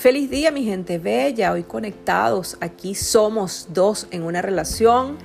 Feliz 0.00 0.30
día 0.30 0.50
mi 0.50 0.64
gente 0.64 0.98
bella, 0.98 1.52
hoy 1.52 1.62
conectados, 1.62 2.56
aquí 2.62 2.94
somos 2.94 3.68
dos 3.74 4.06
en 4.10 4.22
una 4.22 4.40
relación, 4.40 5.18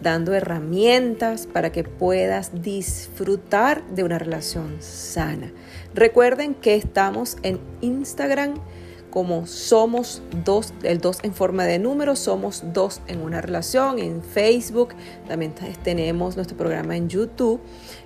dando 0.00 0.34
herramientas 0.34 1.48
para 1.48 1.72
que 1.72 1.82
puedas 1.82 2.62
disfrutar 2.62 3.84
de 3.88 4.04
una 4.04 4.20
relación 4.20 4.76
sana. 4.78 5.50
Recuerden 5.94 6.54
que 6.54 6.76
estamos 6.76 7.38
en 7.42 7.58
Instagram 7.80 8.54
como 9.10 9.46
somos 9.46 10.22
dos, 10.44 10.72
el 10.82 11.00
dos 11.00 11.18
en 11.22 11.34
forma 11.34 11.64
de 11.64 11.78
número, 11.78 12.16
somos 12.16 12.62
dos 12.72 13.00
en 13.06 13.20
una 13.20 13.40
relación, 13.40 13.98
en 13.98 14.22
Facebook, 14.22 14.90
también 15.28 15.52
tenemos 15.82 16.36
nuestro 16.36 16.56
programa 16.56 16.96
en 16.96 17.08
YouTube 17.08 17.60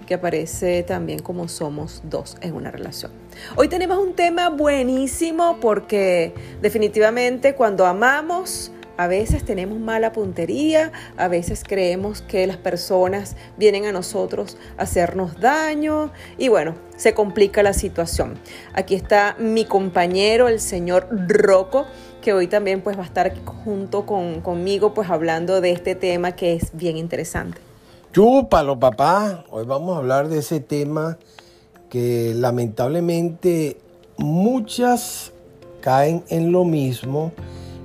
que 0.06 0.14
aparece 0.14 0.82
también 0.82 1.20
como 1.20 1.48
somos 1.48 2.02
dos 2.04 2.36
en 2.40 2.54
una 2.54 2.70
relación. 2.70 3.10
Hoy 3.56 3.68
tenemos 3.68 3.98
un 3.98 4.14
tema 4.14 4.50
buenísimo 4.50 5.58
porque 5.60 6.34
definitivamente 6.60 7.54
cuando 7.54 7.86
amamos, 7.86 8.70
a 8.96 9.06
veces 9.06 9.44
tenemos 9.44 9.78
mala 9.78 10.12
puntería, 10.12 10.92
a 11.16 11.28
veces 11.28 11.62
creemos 11.66 12.22
que 12.22 12.46
las 12.46 12.56
personas 12.56 13.36
vienen 13.56 13.86
a 13.86 13.92
nosotros 13.92 14.56
a 14.78 14.82
hacernos 14.82 15.40
daño 15.40 16.10
y 16.38 16.48
bueno, 16.48 16.74
se 16.96 17.14
complica 17.14 17.62
la 17.62 17.72
situación. 17.72 18.34
Aquí 18.72 18.94
está 18.94 19.36
mi 19.38 19.64
compañero, 19.64 20.48
el 20.48 20.60
señor 20.60 21.08
Rocco, 21.28 21.86
que 22.20 22.32
hoy 22.32 22.46
también 22.46 22.80
pues 22.82 22.96
va 22.96 23.02
a 23.02 23.06
estar 23.06 23.34
junto 23.44 24.06
con, 24.06 24.40
conmigo 24.40 24.94
pues 24.94 25.10
hablando 25.10 25.60
de 25.60 25.72
este 25.72 25.94
tema 25.94 26.32
que 26.32 26.54
es 26.54 26.70
bien 26.74 26.96
interesante. 26.96 27.60
Chúpalo, 28.12 28.78
papá. 28.78 29.44
Hoy 29.50 29.64
vamos 29.66 29.96
a 29.96 29.98
hablar 29.98 30.28
de 30.28 30.38
ese 30.38 30.60
tema 30.60 31.18
que 31.90 32.32
lamentablemente 32.34 33.76
muchas 34.16 35.32
caen 35.80 36.24
en 36.28 36.52
lo 36.52 36.64
mismo 36.64 37.32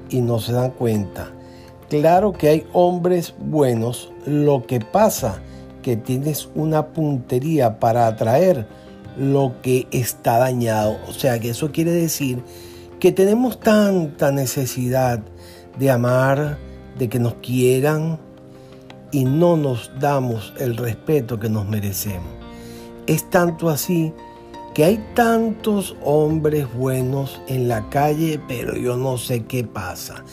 y 0.09 0.21
no 0.21 0.39
se 0.39 0.53
dan 0.53 0.71
cuenta. 0.71 1.31
Claro 1.89 2.33
que 2.33 2.49
hay 2.49 2.67
hombres 2.73 3.33
buenos, 3.39 4.11
lo 4.25 4.65
que 4.65 4.79
pasa 4.79 5.41
que 5.81 5.95
tienes 5.95 6.49
una 6.55 6.87
puntería 6.87 7.79
para 7.79 8.07
atraer 8.07 8.67
lo 9.17 9.53
que 9.61 9.87
está 9.91 10.37
dañado. 10.37 10.97
O 11.07 11.13
sea 11.13 11.39
que 11.39 11.49
eso 11.49 11.71
quiere 11.71 11.91
decir 11.91 12.43
que 12.99 13.11
tenemos 13.11 13.59
tanta 13.59 14.31
necesidad 14.31 15.21
de 15.77 15.89
amar, 15.89 16.57
de 16.97 17.09
que 17.09 17.19
nos 17.19 17.35
quieran 17.35 18.19
y 19.11 19.25
no 19.25 19.57
nos 19.57 19.91
damos 19.99 20.53
el 20.59 20.77
respeto 20.77 21.39
que 21.39 21.49
nos 21.49 21.67
merecemos. 21.67 22.29
Es 23.07 23.29
tanto 23.29 23.69
así 23.69 24.13
que 24.73 24.83
hay 24.83 25.03
tantos 25.13 25.95
hombres 26.03 26.67
buenos 26.73 27.41
en 27.47 27.67
la 27.67 27.89
calle, 27.89 28.39
pero 28.47 28.75
yo 28.75 28.97
no 28.97 29.17
sé 29.17 29.43
qué 29.43 29.63
pasa. 29.63 30.23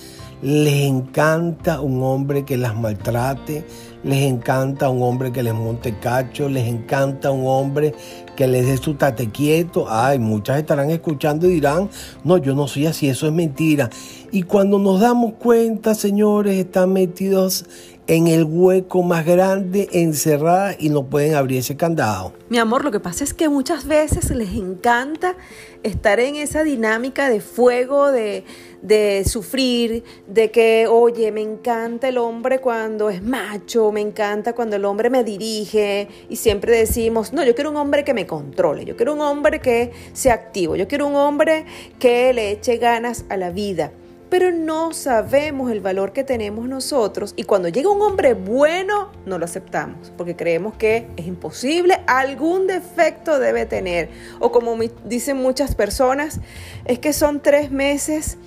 Les 0.43 0.83
encanta 0.85 1.81
un 1.81 2.03
hombre 2.03 2.45
que 2.45 2.59
las 2.59 2.77
maltrate, 2.77 3.65
les 4.05 4.23
encanta 4.23 4.91
un 4.91 5.03
hombre 5.03 5.33
que 5.33 5.43
les 5.43 5.55
monte 5.55 5.99
cacho, 5.99 6.49
les 6.49 6.69
encanta 6.69 7.31
un 7.31 7.47
hombre 7.47 7.95
que 8.37 8.47
les 8.47 8.67
dé 8.67 8.77
su 8.77 8.95
tate 8.95 9.31
quieto. 9.31 9.87
Ay, 9.89 10.19
muchas 10.19 10.59
estarán 10.59 10.91
escuchando 10.91 11.49
y 11.49 11.55
dirán, 11.55 11.89
no, 12.23 12.37
yo 12.37 12.55
no 12.55 12.69
soy 12.69 12.87
así, 12.87 13.09
eso 13.09 13.27
es 13.27 13.33
mentira. 13.33 13.89
Y 14.31 14.43
cuando 14.43 14.79
nos 14.79 15.01
damos 15.01 15.35
cuenta, 15.35 15.95
señores, 15.95 16.59
están 16.59 16.93
metidos 16.93 17.65
en 18.07 18.29
el 18.29 18.45
hueco 18.45 19.03
más 19.03 19.27
grande, 19.27 19.89
encerrada 19.93 20.77
y 20.79 20.91
no 20.91 21.07
pueden 21.07 21.35
abrir 21.35 21.59
ese 21.59 21.77
candado. 21.77 22.33
Mi 22.49 22.59
amor, 22.59 22.85
lo 22.85 22.93
que 22.93 23.01
pasa 23.01 23.25
es 23.25 23.35
que 23.35 23.49
muchas 23.49 23.87
veces 23.87 24.31
les 24.31 24.55
encanta 24.55 25.37
estar 25.83 26.21
en 26.21 26.37
esa 26.37 26.63
dinámica 26.63 27.29
de 27.29 27.41
fuego, 27.41 28.13
de, 28.13 28.45
de 28.83 29.25
sufrir, 29.27 30.05
de 30.29 30.51
que, 30.53 30.87
oye, 30.87 31.33
me 31.33 31.43
encanta 31.43 32.09
el 32.09 32.19
hombre 32.19 32.61
cuando 32.61 33.11
es 33.11 33.23
macho, 33.23 33.91
me 33.91 34.01
encanta 34.01 34.55
cuando 34.55 34.77
el 34.77 34.85
hombre 34.85 35.11
me 35.11 35.25
dirige 35.25 36.09
y 36.29 36.37
siempre 36.37 36.77
decimos, 36.77 37.33
no, 37.33 37.45
yo 37.45 37.55
quiero 37.55 37.71
un 37.71 37.77
hombre 37.77 38.05
que 38.05 38.15
me 38.15 38.27
controle, 38.27 38.85
yo 38.85 38.97
quiero 38.97 39.15
un 39.15 39.21
hombre 39.21 39.61
que 39.61 39.91
sea 40.13 40.35
activo, 40.35 40.77
yo 40.77 40.87
quiero 40.87 41.09
un 41.09 41.17
hombre 41.17 41.65
que 41.99 42.33
le 42.33 42.53
eche 42.53 42.77
ganas 42.77 43.25
a 43.29 43.37
la 43.37 43.51
vida 43.51 43.91
pero 44.29 44.51
no 44.51 44.93
sabemos 44.93 45.71
el 45.71 45.81
valor 45.81 46.13
que 46.13 46.25
tenemos 46.25 46.69
nosotros 46.69 47.35
y 47.37 47.45
cuando 47.45 47.69
llega 47.69 47.91
un 47.91 48.03
hombre 48.03 48.35
bueno 48.35 49.11
no 49.25 49.39
lo 49.39 49.45
aceptamos 49.45 50.13
porque 50.17 50.37
creemos 50.37 50.75
que 50.75 51.09
es 51.17 51.27
imposible, 51.27 52.01
algún 52.07 52.67
defecto 52.67 53.39
debe 53.39 53.67
tener. 53.67 54.09
O 54.41 54.53
como 54.53 54.77
dicen 55.05 55.37
muchas 55.37 55.75
personas, 55.75 56.41
es 56.85 56.99
que 56.99 57.13
son 57.13 57.41
tres 57.41 57.71
meses 57.71 58.39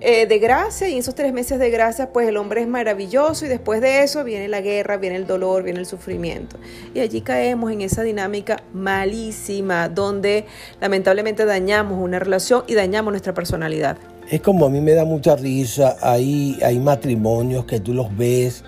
eh, 0.00 0.26
de 0.26 0.38
gracia 0.38 0.88
y 0.88 0.92
en 0.92 0.98
esos 0.98 1.14
tres 1.14 1.32
meses 1.32 1.58
de 1.58 1.70
gracia 1.70 2.12
pues 2.12 2.28
el 2.28 2.36
hombre 2.36 2.60
es 2.60 2.68
maravilloso 2.68 3.46
y 3.46 3.48
después 3.48 3.80
de 3.80 4.02
eso 4.02 4.24
viene 4.24 4.46
la 4.46 4.60
guerra, 4.60 4.98
viene 4.98 5.16
el 5.16 5.26
dolor, 5.26 5.62
viene 5.62 5.80
el 5.80 5.86
sufrimiento 5.86 6.58
y 6.94 7.00
allí 7.00 7.22
caemos 7.22 7.72
en 7.72 7.80
esa 7.80 8.02
dinámica 8.02 8.62
malísima 8.74 9.88
donde 9.88 10.44
lamentablemente 10.80 11.46
dañamos 11.46 11.98
una 11.98 12.18
relación 12.18 12.64
y 12.66 12.74
dañamos 12.74 13.12
nuestra 13.12 13.32
personalidad. 13.32 13.96
Es 14.30 14.40
como 14.40 14.66
a 14.66 14.68
mí 14.68 14.80
me 14.80 14.92
da 14.92 15.04
mucha 15.04 15.34
risa, 15.36 15.96
hay, 16.02 16.58
hay 16.62 16.78
matrimonios 16.78 17.64
que 17.64 17.80
tú 17.80 17.94
los 17.94 18.14
ves 18.16 18.64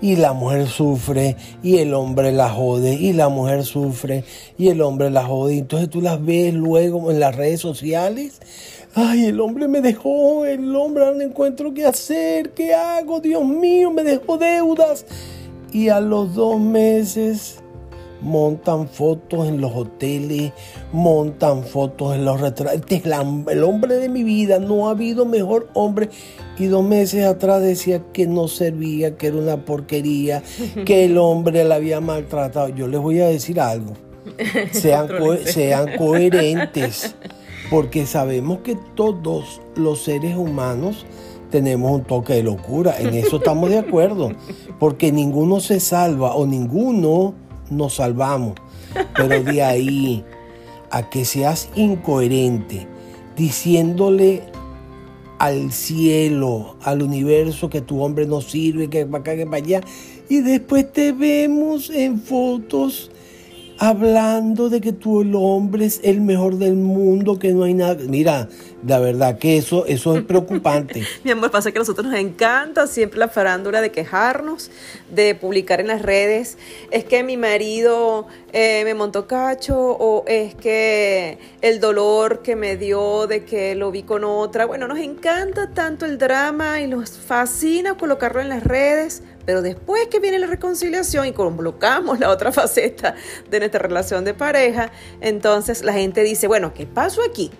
y 0.00 0.16
la 0.16 0.32
mujer 0.32 0.66
sufre 0.66 1.36
y 1.62 1.78
el 1.78 1.94
hombre 1.94 2.32
la 2.32 2.50
jode 2.50 2.94
y 2.94 3.12
la 3.12 3.28
mujer 3.28 3.64
sufre 3.64 4.24
y 4.58 4.68
el 4.68 4.80
hombre 4.82 5.10
la 5.10 5.24
jode. 5.24 5.58
Entonces 5.58 5.88
tú 5.88 6.00
las 6.00 6.24
ves 6.24 6.52
luego 6.52 7.10
en 7.10 7.20
las 7.20 7.34
redes 7.34 7.60
sociales. 7.60 8.40
Ay, 8.98 9.26
el 9.26 9.40
hombre 9.40 9.68
me 9.68 9.82
dejó, 9.82 10.46
el 10.46 10.74
hombre 10.74 11.04
no 11.14 11.20
encuentro 11.20 11.74
qué 11.74 11.84
hacer, 11.84 12.54
qué 12.54 12.72
hago, 12.72 13.20
Dios 13.20 13.44
mío, 13.44 13.90
me 13.90 14.02
dejó 14.02 14.38
deudas. 14.38 15.04
Y 15.70 15.90
a 15.90 16.00
los 16.00 16.34
dos 16.34 16.58
meses 16.58 17.58
montan 18.22 18.88
fotos 18.88 19.48
en 19.48 19.60
los 19.60 19.72
hoteles, 19.74 20.52
montan 20.94 21.62
fotos 21.62 22.14
en 22.14 22.24
los 22.24 22.40
restaurantes. 22.40 22.80
Este 22.80 23.10
es 23.10 23.14
el 23.48 23.64
hombre 23.64 23.96
de 23.96 24.08
mi 24.08 24.24
vida, 24.24 24.58
no 24.60 24.88
ha 24.88 24.92
habido 24.92 25.26
mejor 25.26 25.68
hombre. 25.74 26.08
Y 26.58 26.64
dos 26.64 26.82
meses 26.82 27.26
atrás 27.26 27.60
decía 27.60 28.02
que 28.14 28.26
no 28.26 28.48
servía, 28.48 29.18
que 29.18 29.26
era 29.26 29.36
una 29.36 29.62
porquería, 29.62 30.42
que 30.86 31.04
el 31.04 31.18
hombre 31.18 31.64
la 31.64 31.74
había 31.74 32.00
maltratado. 32.00 32.70
Yo 32.70 32.88
les 32.88 33.00
voy 33.00 33.20
a 33.20 33.28
decir 33.28 33.60
algo. 33.60 33.92
Sean, 34.72 35.08
sean 35.44 35.96
coherentes, 35.98 37.14
porque 37.70 38.06
sabemos 38.06 38.58
que 38.58 38.76
todos 38.94 39.60
los 39.74 40.02
seres 40.02 40.36
humanos 40.36 41.06
tenemos 41.50 41.90
un 41.92 42.04
toque 42.04 42.34
de 42.34 42.42
locura. 42.42 42.98
En 42.98 43.14
eso 43.14 43.36
estamos 43.38 43.70
de 43.70 43.78
acuerdo, 43.78 44.32
porque 44.78 45.12
ninguno 45.12 45.60
se 45.60 45.80
salva 45.80 46.34
o 46.34 46.46
ninguno 46.46 47.34
nos 47.70 47.94
salvamos. 47.94 48.54
Pero 49.14 49.42
de 49.42 49.62
ahí 49.62 50.24
a 50.90 51.10
que 51.10 51.24
seas 51.24 51.68
incoherente, 51.74 52.86
diciéndole 53.36 54.44
al 55.38 55.70
cielo, 55.72 56.76
al 56.82 57.02
universo 57.02 57.68
que 57.68 57.82
tu 57.82 58.02
hombre 58.02 58.26
no 58.26 58.40
sirve, 58.40 58.88
que 58.88 59.04
para 59.04 59.20
acá, 59.20 59.36
que 59.36 59.44
para 59.44 59.56
allá, 59.58 59.80
y 60.28 60.40
después 60.40 60.90
te 60.92 61.12
vemos 61.12 61.90
en 61.90 62.20
fotos 62.20 63.10
hablando 63.78 64.68
de 64.68 64.80
que 64.80 64.92
tú 64.92 65.22
el 65.22 65.34
hombre 65.34 65.86
es 65.86 66.00
el 66.02 66.20
mejor 66.20 66.56
del 66.56 66.74
mundo, 66.74 67.38
que 67.38 67.52
no 67.52 67.64
hay 67.64 67.74
nada. 67.74 67.96
Mira, 68.08 68.48
la 68.86 68.98
verdad 68.98 69.38
que 69.38 69.56
eso, 69.56 69.86
eso 69.86 70.16
es 70.16 70.24
preocupante. 70.24 71.02
Mi 71.24 71.30
amor, 71.30 71.50
pasa 71.50 71.72
que 71.72 71.78
a 71.78 71.80
nosotros 71.80 72.06
nos 72.06 72.18
encanta 72.18 72.86
siempre 72.86 73.18
la 73.18 73.28
farándula 73.28 73.80
de 73.80 73.90
quejarnos, 73.90 74.70
de 75.10 75.34
publicar 75.34 75.80
en 75.80 75.88
las 75.88 76.02
redes. 76.02 76.56
Es 76.90 77.04
que 77.04 77.22
mi 77.22 77.36
marido 77.36 78.26
eh, 78.52 78.82
me 78.84 78.94
montó 78.94 79.26
cacho 79.26 79.76
o 79.76 80.24
es 80.26 80.54
que 80.54 81.38
el 81.60 81.80
dolor 81.80 82.42
que 82.42 82.56
me 82.56 82.76
dio 82.76 83.26
de 83.26 83.44
que 83.44 83.74
lo 83.74 83.90
vi 83.90 84.02
con 84.02 84.24
otra. 84.24 84.66
Bueno, 84.66 84.88
nos 84.88 84.98
encanta 84.98 85.70
tanto 85.74 86.06
el 86.06 86.18
drama 86.18 86.80
y 86.80 86.86
nos 86.86 87.10
fascina 87.18 87.96
colocarlo 87.96 88.40
en 88.40 88.48
las 88.48 88.62
redes 88.62 89.22
pero 89.46 89.62
después 89.62 90.08
que 90.08 90.20
viene 90.20 90.38
la 90.38 90.46
reconciliación 90.48 91.26
y 91.26 91.32
colocamos 91.32 92.18
la 92.20 92.28
otra 92.30 92.52
faceta 92.60 93.14
de 93.48 93.58
nuestra 93.60 93.80
relación 93.80 94.24
de 94.24 94.34
pareja, 94.34 94.90
entonces 95.20 95.82
la 95.82 95.94
gente 95.94 96.22
dice, 96.22 96.48
bueno, 96.48 96.74
¿qué 96.74 96.86
pasó 96.86 97.22
aquí? 97.22 97.50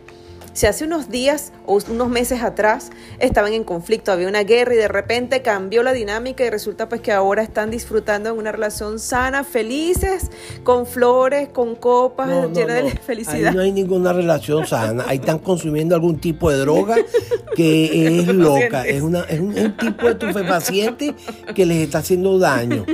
Si 0.57 0.65
hace 0.65 0.87
unos 0.87 1.11
días 1.11 1.53
o 1.67 1.79
unos 1.91 2.09
meses 2.09 2.41
atrás 2.41 2.91
estaban 3.19 3.53
en 3.53 3.63
conflicto, 3.63 4.11
había 4.11 4.27
una 4.27 4.43
guerra 4.43 4.73
y 4.73 4.79
de 4.79 4.89
repente 4.89 5.43
cambió 5.43 5.83
la 5.83 5.93
dinámica 5.93 6.47
y 6.47 6.49
resulta 6.49 6.89
pues 6.89 7.03
que 7.03 7.13
ahora 7.13 7.43
están 7.43 7.71
disfrutando 7.71 8.33
de 8.33 8.39
una 8.39 8.53
relación 8.53 8.99
sana, 8.99 9.45
felices, 9.45 10.31
con 10.63 10.87
flores, 10.87 11.51
con 11.51 11.75
copas, 11.75 12.51
llenas 12.55 12.85
de 12.85 12.91
felicidad. 13.07 13.49
Ahí 13.51 13.55
no 13.55 13.61
hay 13.61 13.71
ninguna 13.71 14.15
relación 14.15 14.67
sana, 14.67 15.05
ahí 15.07 15.19
están 15.19 15.41
consumiendo 15.41 15.95
algún 15.95 16.19
tipo 16.21 16.51
de 16.51 16.57
droga 16.57 16.97
que 17.55 18.21
es 18.21 18.27
loca, 18.29 18.87
es, 18.87 19.03
una, 19.03 19.25
es 19.25 19.41
un, 19.41 19.77
tipo 19.77 20.07
de 20.07 20.13
estupefaciente 20.13 21.15
que 21.55 21.67
les 21.67 21.83
está 21.83 21.99
haciendo 21.99 22.39
daño, 22.39 22.87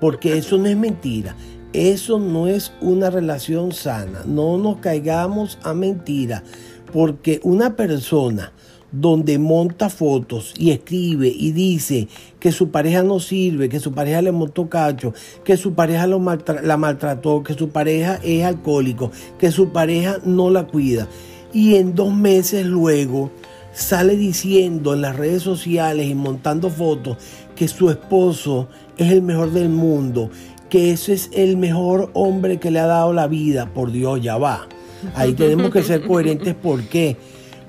porque 0.00 0.38
eso 0.38 0.56
no 0.56 0.68
es 0.68 0.76
mentira. 0.78 1.36
Eso 1.72 2.18
no 2.18 2.48
es 2.48 2.72
una 2.80 3.10
relación 3.10 3.70
sana. 3.70 4.22
No 4.26 4.58
nos 4.58 4.78
caigamos 4.78 5.56
a 5.62 5.72
mentira. 5.72 6.42
Porque 6.92 7.40
una 7.42 7.76
persona 7.76 8.52
donde 8.92 9.38
monta 9.38 9.88
fotos 9.88 10.52
y 10.58 10.70
escribe 10.70 11.28
y 11.28 11.52
dice 11.52 12.08
que 12.40 12.52
su 12.52 12.70
pareja 12.70 13.02
no 13.02 13.20
sirve, 13.20 13.68
que 13.68 13.80
su 13.80 13.92
pareja 13.92 14.22
le 14.22 14.32
montó 14.32 14.68
cacho, 14.68 15.14
que 15.44 15.56
su 15.56 15.74
pareja 15.74 16.06
la 16.06 16.76
maltrató, 16.76 17.42
que 17.42 17.54
su 17.54 17.68
pareja 17.70 18.18
es 18.24 18.44
alcohólico, 18.44 19.10
que 19.38 19.52
su 19.52 19.70
pareja 19.70 20.18
no 20.24 20.50
la 20.50 20.66
cuida. 20.66 21.06
Y 21.52 21.76
en 21.76 21.94
dos 21.94 22.12
meses 22.12 22.66
luego 22.66 23.30
sale 23.72 24.16
diciendo 24.16 24.94
en 24.94 25.02
las 25.02 25.16
redes 25.16 25.42
sociales 25.42 26.08
y 26.08 26.14
montando 26.14 26.70
fotos 26.70 27.16
que 27.54 27.68
su 27.68 27.90
esposo 27.90 28.68
es 28.96 29.12
el 29.12 29.22
mejor 29.22 29.52
del 29.52 29.68
mundo, 29.68 30.30
que 30.68 30.92
ese 30.92 31.12
es 31.12 31.30
el 31.32 31.56
mejor 31.56 32.10
hombre 32.14 32.58
que 32.58 32.70
le 32.70 32.80
ha 32.80 32.86
dado 32.86 33.12
la 33.12 33.26
vida. 33.26 33.72
Por 33.72 33.92
Dios, 33.92 34.20
ya 34.20 34.36
va. 34.38 34.66
Ahí 35.14 35.32
tenemos 35.34 35.70
que 35.70 35.82
ser 35.82 36.06
coherentes. 36.06 36.54
¿Por 36.54 36.82
qué? 36.84 37.16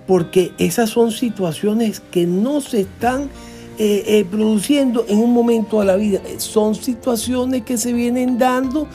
Porque 0.08 0.52
esas 0.58 0.90
son 0.90 1.12
situaciones 1.12 2.02
que 2.12 2.26
no 2.26 2.62
se 2.62 2.82
están 2.82 3.30
eh, 3.78 4.04
eh, 4.08 4.26
produciendo 4.30 5.06
en 5.08 5.20
un 5.20 5.34
momento 5.34 5.80
de 5.80 5.86
la 5.86 5.96
vida. 5.96 6.22
Son 6.38 6.76
situaciones 6.76 7.64
que 7.64 7.78
se 7.78 7.94
vienen 7.94 8.38
dando 8.38 8.88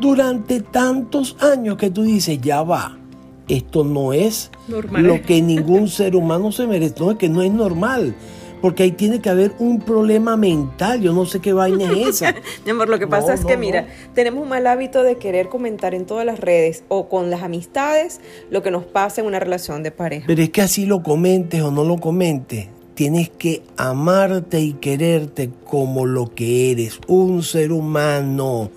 durante 0.00 0.60
tantos 0.60 1.36
años 1.40 1.76
que 1.76 1.90
tú 1.90 2.02
dices, 2.02 2.40
ya 2.40 2.62
va. 2.62 2.98
Esto 3.48 3.84
no 3.84 4.12
es 4.12 4.50
lo 4.68 5.20
que 5.22 5.42
ningún 5.42 5.88
ser 5.88 6.16
humano 6.16 6.52
se 6.52 6.66
merece. 6.66 6.94
No, 7.00 7.10
es 7.10 7.18
que 7.18 7.28
no 7.28 7.42
es 7.42 7.52
normal 7.52 8.14
porque 8.62 8.84
ahí 8.84 8.92
tiene 8.92 9.20
que 9.20 9.28
haber 9.28 9.52
un 9.58 9.80
problema 9.80 10.36
mental. 10.36 11.02
Yo 11.02 11.12
no 11.12 11.26
sé 11.26 11.40
qué 11.40 11.52
vaina 11.52 11.92
es 11.92 12.22
esa. 12.22 12.34
Mi 12.64 12.70
amor, 12.70 12.88
lo 12.88 12.98
que 13.00 13.08
pasa 13.08 13.34
es 13.34 13.44
que, 13.44 13.56
mira, 13.56 13.88
tenemos 14.14 14.44
un 14.44 14.48
mal 14.48 14.66
hábito 14.68 15.02
de 15.02 15.16
querer 15.16 15.48
comentar 15.48 15.94
en 15.94 16.06
todas 16.06 16.24
las 16.24 16.38
redes 16.38 16.84
o 16.86 17.08
con 17.08 17.28
las 17.28 17.42
amistades 17.42 18.20
lo 18.50 18.62
que 18.62 18.70
nos 18.70 18.84
pasa 18.84 19.20
en 19.20 19.26
una 19.26 19.40
relación 19.40 19.82
de 19.82 19.90
pareja. 19.90 20.26
Pero 20.28 20.40
es 20.40 20.50
que 20.50 20.62
así 20.62 20.86
lo 20.86 21.02
comentes 21.02 21.60
o 21.60 21.72
no 21.72 21.82
lo 21.82 21.98
comentes. 21.98 22.68
Tienes 22.94 23.30
que 23.30 23.62
amarte 23.76 24.60
y 24.60 24.74
quererte 24.74 25.50
como 25.68 26.06
lo 26.06 26.32
que 26.32 26.70
eres, 26.70 27.00
un 27.08 27.42
ser 27.42 27.72
humano, 27.72 28.70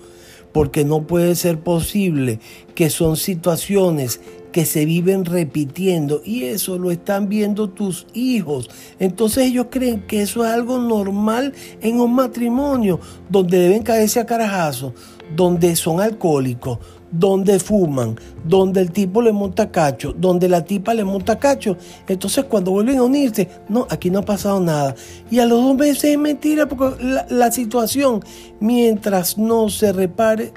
porque 0.52 0.84
no 0.84 1.06
puede 1.06 1.36
ser 1.36 1.60
posible 1.60 2.40
que 2.74 2.90
son 2.90 3.16
situaciones 3.16 4.20
que 4.56 4.64
se 4.64 4.86
viven 4.86 5.26
repitiendo 5.26 6.22
y 6.24 6.44
eso 6.44 6.78
lo 6.78 6.90
están 6.90 7.28
viendo 7.28 7.68
tus 7.68 8.06
hijos. 8.14 8.70
Entonces 8.98 9.48
ellos 9.48 9.66
creen 9.68 10.06
que 10.06 10.22
eso 10.22 10.46
es 10.46 10.50
algo 10.50 10.78
normal 10.78 11.52
en 11.82 12.00
un 12.00 12.14
matrimonio 12.14 12.98
donde 13.28 13.58
deben 13.58 13.82
caerse 13.82 14.18
a 14.18 14.24
carajazo, 14.24 14.94
donde 15.36 15.76
son 15.76 16.00
alcohólicos, 16.00 16.78
donde 17.10 17.60
fuman, 17.60 18.18
donde 18.46 18.80
el 18.80 18.92
tipo 18.92 19.20
le 19.20 19.30
monta 19.30 19.70
cacho, 19.70 20.14
donde 20.16 20.48
la 20.48 20.64
tipa 20.64 20.94
le 20.94 21.04
monta 21.04 21.38
cacho. 21.38 21.76
Entonces 22.08 22.46
cuando 22.46 22.70
vuelven 22.70 22.96
a 22.96 23.02
unirse, 23.02 23.50
no, 23.68 23.86
aquí 23.90 24.08
no 24.08 24.20
ha 24.20 24.24
pasado 24.24 24.58
nada. 24.58 24.94
Y 25.30 25.38
a 25.38 25.44
los 25.44 25.62
dos 25.62 25.76
meses 25.76 26.04
es 26.04 26.18
mentira 26.18 26.66
porque 26.66 27.04
la, 27.04 27.26
la 27.28 27.52
situación, 27.52 28.24
mientras 28.58 29.36
no 29.36 29.68
se 29.68 29.92
repare, 29.92 30.54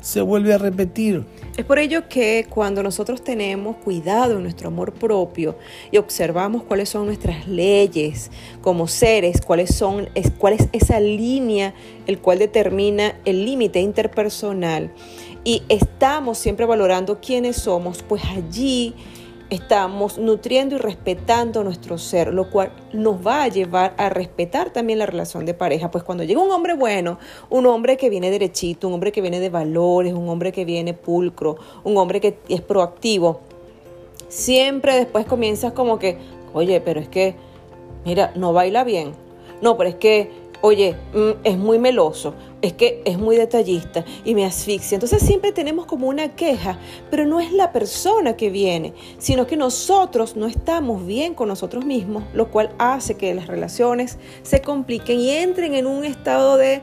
se 0.00 0.20
vuelve 0.20 0.54
a 0.54 0.58
repetir. 0.58 1.24
Es 1.56 1.64
por 1.64 1.78
ello 1.78 2.08
que 2.08 2.46
cuando 2.48 2.82
nosotros 2.82 3.22
tenemos 3.22 3.76
cuidado 3.76 4.36
en 4.36 4.42
nuestro 4.42 4.68
amor 4.68 4.92
propio 4.92 5.56
y 5.90 5.98
observamos 5.98 6.62
cuáles 6.62 6.88
son 6.88 7.06
nuestras 7.06 7.46
leyes 7.46 8.30
como 8.62 8.88
seres, 8.88 9.40
cuáles 9.40 9.74
son, 9.74 10.08
cuál 10.38 10.54
es 10.54 10.68
esa 10.72 11.00
línea 11.00 11.74
el 12.06 12.18
cual 12.18 12.38
determina 12.38 13.14
el 13.24 13.44
límite 13.44 13.80
interpersonal 13.80 14.90
y 15.44 15.62
estamos 15.68 16.38
siempre 16.38 16.66
valorando 16.66 17.20
quiénes 17.20 17.56
somos, 17.56 18.02
pues 18.02 18.22
allí 18.24 18.94
estamos 19.50 20.16
nutriendo 20.16 20.76
y 20.76 20.78
respetando 20.78 21.64
nuestro 21.64 21.98
ser, 21.98 22.32
lo 22.32 22.48
cual 22.50 22.72
nos 22.92 23.26
va 23.26 23.42
a 23.42 23.48
llevar 23.48 23.94
a 23.98 24.08
respetar 24.08 24.70
también 24.70 25.00
la 25.00 25.06
relación 25.06 25.44
de 25.44 25.54
pareja. 25.54 25.90
Pues 25.90 26.04
cuando 26.04 26.24
llega 26.24 26.40
un 26.40 26.50
hombre 26.50 26.74
bueno, 26.74 27.18
un 27.50 27.66
hombre 27.66 27.96
que 27.96 28.08
viene 28.08 28.30
derechito, 28.30 28.86
un 28.86 28.94
hombre 28.94 29.12
que 29.12 29.20
viene 29.20 29.40
de 29.40 29.50
valores, 29.50 30.14
un 30.14 30.28
hombre 30.28 30.52
que 30.52 30.64
viene 30.64 30.94
pulcro, 30.94 31.56
un 31.82 31.96
hombre 31.96 32.20
que 32.20 32.38
es 32.48 32.60
proactivo, 32.60 33.40
siempre 34.28 34.94
después 34.94 35.26
comienzas 35.26 35.72
como 35.72 35.98
que, 35.98 36.18
oye, 36.54 36.80
pero 36.80 37.00
es 37.00 37.08
que, 37.08 37.34
mira, 38.04 38.32
no 38.36 38.52
baila 38.52 38.84
bien. 38.84 39.12
No, 39.60 39.76
pero 39.76 39.90
es 39.90 39.96
que 39.96 40.30
oye, 40.62 40.96
mm, 41.14 41.30
es 41.44 41.58
muy 41.58 41.78
meloso, 41.78 42.34
es 42.62 42.72
que 42.72 43.02
es 43.04 43.18
muy 43.18 43.36
detallista 43.36 44.04
y 44.24 44.34
me 44.34 44.44
asfixia. 44.44 44.96
Entonces 44.96 45.22
siempre 45.22 45.52
tenemos 45.52 45.86
como 45.86 46.08
una 46.08 46.34
queja, 46.34 46.78
pero 47.10 47.26
no 47.26 47.40
es 47.40 47.52
la 47.52 47.72
persona 47.72 48.36
que 48.36 48.50
viene, 48.50 48.92
sino 49.18 49.46
que 49.46 49.56
nosotros 49.56 50.36
no 50.36 50.46
estamos 50.46 51.06
bien 51.06 51.34
con 51.34 51.48
nosotros 51.48 51.84
mismos, 51.84 52.24
lo 52.34 52.50
cual 52.50 52.70
hace 52.78 53.16
que 53.16 53.34
las 53.34 53.46
relaciones 53.46 54.18
se 54.42 54.60
compliquen 54.60 55.20
y 55.20 55.30
entren 55.30 55.74
en 55.74 55.86
un 55.86 56.04
estado 56.04 56.56
de, 56.56 56.82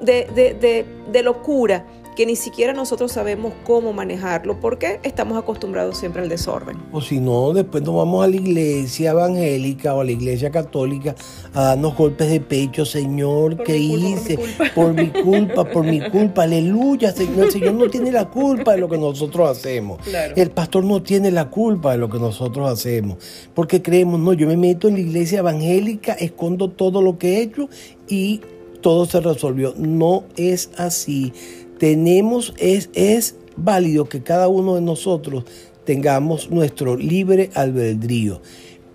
de, 0.00 0.86
de 1.10 1.22
locura 1.22 1.86
que 2.18 2.26
ni 2.26 2.34
siquiera 2.34 2.72
nosotros 2.72 3.12
sabemos 3.12 3.52
cómo 3.62 3.92
manejarlo 3.92 4.58
porque 4.58 4.98
estamos 5.04 5.38
acostumbrados 5.38 5.96
siempre 5.98 6.20
al 6.20 6.28
desorden. 6.28 6.76
O 6.90 7.00
si 7.00 7.20
no, 7.20 7.52
después 7.52 7.84
nos 7.84 7.94
vamos 7.94 8.24
a 8.24 8.26
la 8.26 8.34
iglesia 8.34 9.12
evangélica 9.12 9.94
o 9.94 10.00
a 10.00 10.04
la 10.04 10.10
iglesia 10.10 10.50
católica 10.50 11.14
a 11.54 11.62
darnos 11.62 11.94
golpes 11.96 12.28
de 12.28 12.40
pecho, 12.40 12.84
Señor, 12.84 13.62
¿qué 13.62 13.76
hice? 13.76 14.36
Por 14.74 14.94
mi, 14.94 15.10
culpa, 15.10 15.64
por 15.64 15.84
mi 15.84 16.00
culpa, 16.10 16.42
aleluya, 16.42 17.12
Señor. 17.12 17.44
El 17.44 17.52
Señor 17.52 17.74
no 17.74 17.88
tiene 17.88 18.10
la 18.10 18.28
culpa 18.28 18.72
de 18.72 18.78
lo 18.78 18.88
que 18.88 18.98
nosotros 18.98 19.48
hacemos. 19.48 20.00
El 20.34 20.50
pastor 20.50 20.82
no 20.82 21.00
tiene 21.00 21.30
la 21.30 21.48
culpa 21.48 21.92
de 21.92 21.98
lo 21.98 22.10
que 22.10 22.18
nosotros 22.18 22.68
hacemos. 22.68 23.18
Porque 23.54 23.80
creemos, 23.80 24.18
no, 24.18 24.32
yo 24.32 24.48
me 24.48 24.56
meto 24.56 24.88
en 24.88 24.94
la 24.94 25.00
iglesia 25.02 25.38
evangélica, 25.38 26.14
escondo 26.14 26.68
todo 26.68 27.00
lo 27.00 27.16
que 27.16 27.36
he 27.36 27.42
hecho 27.42 27.68
y 28.08 28.40
todo 28.80 29.06
se 29.06 29.20
resolvió. 29.20 29.74
No 29.76 30.24
es 30.36 30.70
así 30.76 31.32
tenemos, 31.78 32.54
es, 32.58 32.90
es 32.94 33.36
válido 33.56 34.08
que 34.08 34.22
cada 34.22 34.48
uno 34.48 34.74
de 34.74 34.80
nosotros 34.80 35.44
tengamos 35.84 36.50
nuestro 36.50 36.96
libre 36.96 37.50
albedrío. 37.54 38.40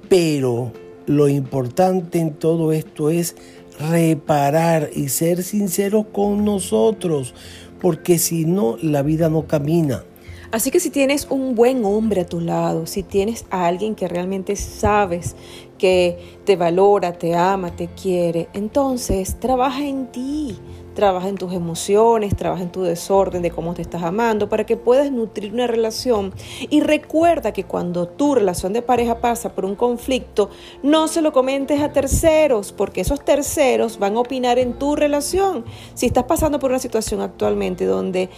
Pero 0.09 0.71
lo 1.06 1.27
importante 1.27 2.19
en 2.19 2.33
todo 2.33 2.71
esto 2.71 3.09
es 3.09 3.35
reparar 3.80 4.89
y 4.95 5.09
ser 5.09 5.44
sinceros 5.44 6.06
con 6.12 6.45
nosotros, 6.45 7.33
porque 7.81 8.18
si 8.19 8.45
no, 8.45 8.77
la 8.81 9.01
vida 9.01 9.29
no 9.29 9.47
camina. 9.47 10.03
Así 10.51 10.69
que 10.69 10.79
si 10.79 10.91
tienes 10.91 11.25
un 11.31 11.55
buen 11.55 11.84
hombre 11.84 12.22
a 12.22 12.25
tu 12.27 12.39
lado, 12.39 12.86
si 12.86 13.01
tienes 13.01 13.46
a 13.50 13.65
alguien 13.65 13.96
que 13.96 14.07
realmente 14.07 14.55
sabes 14.55 15.36
que 15.79 16.38
te 16.46 16.55
valora, 16.55 17.13
te 17.13 17.34
ama, 17.34 17.75
te 17.75 17.88
quiere, 17.88 18.50
entonces 18.53 19.39
trabaja 19.39 19.84
en 19.84 20.12
ti, 20.12 20.55
trabaja 20.93 21.27
en 21.27 21.35
tus 21.35 21.53
emociones, 21.53 22.35
trabaja 22.35 22.63
en 22.63 22.71
tu 22.71 22.83
desorden 22.83 23.41
de 23.41 23.51
cómo 23.51 23.73
te 23.73 23.81
estás 23.81 24.03
amando, 24.03 24.50
para 24.50 24.65
que 24.65 24.77
puedas 24.77 25.12
nutrir 25.12 25.53
una 25.53 25.67
relación. 25.67 26.33
Y 26.69 26.81
recuerda 26.81 27.53
que 27.53 27.63
cuando 27.63 28.07
tu 28.07 28.35
relación 28.35 28.73
de 28.73 28.81
pareja 28.81 29.19
pasa 29.19 29.53
por 29.53 29.65
un 29.65 29.75
conflicto, 29.75 30.50
no 30.81 31.07
se 31.07 31.21
lo 31.21 31.31
comentes 31.31 31.81
a 31.81 31.91
terceros, 31.91 32.71
porque 32.71 33.01
esos 33.01 33.23
terceros 33.23 34.00
van 34.00 34.15
a 34.15 34.21
opinar 34.21 34.59
en 34.59 34.73
tu 34.73 34.95
relación. 34.95 35.65
Si 35.93 36.05
estás 36.05 36.25
pasando 36.25 36.59
por 36.59 36.71
una 36.71 36.79
situación 36.79 37.21
actualmente 37.21 37.85
donde 37.85 38.29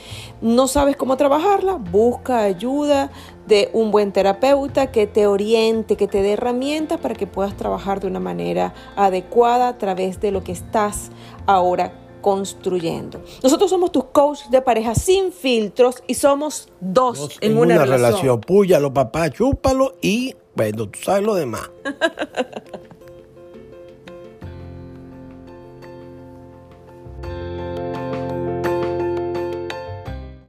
no 0.42 0.68
sabes 0.68 0.96
cómo 0.96 1.18
trabajarla, 1.18 1.74
busca 1.74 2.42
ayuda 2.42 3.12
de 3.48 3.70
un 3.74 3.92
buen 3.92 4.12
terapeuta 4.12 4.92
que 4.92 5.08
te 5.08 5.28
oriente, 5.28 5.98
que 5.98 6.08
te 6.08 6.22
dé 6.22 6.32
herramientas 6.32 7.00
para 7.00 7.16
que 7.16 7.28
puedas 7.28 7.56
trabajar 7.56 8.00
de 8.00 8.08
una 8.08 8.20
manera 8.20 8.74
adecuada 8.96 9.68
a 9.68 9.78
través 9.78 10.20
de 10.20 10.32
lo 10.32 10.44
que 10.44 10.52
estás 10.52 11.12
ahora 11.46 12.05
construyendo. 12.26 13.22
Nosotros 13.44 13.70
somos 13.70 13.92
tus 13.92 14.06
coach 14.06 14.48
de 14.50 14.60
pareja 14.60 14.96
sin 14.96 15.32
filtros 15.32 16.02
y 16.08 16.16
somos 16.16 16.70
dos, 16.80 17.38
en, 17.40 17.56
una, 17.56 17.76
relación. 17.76 17.92
relación. 17.92 18.42
Púyalo, 18.42 18.92
papá, 18.92 19.30
chúpalo 19.30 19.94
y 20.02 20.36
bueno, 20.56 20.90
tú 20.90 20.98
sabes 21.04 21.24
lo 21.24 21.36
demás. 21.36 21.70